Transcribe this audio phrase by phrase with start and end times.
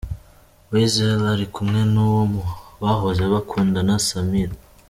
[0.71, 2.21] Weasel ari kumwe n'uwo
[2.81, 4.55] bahoze bakundana, Samira.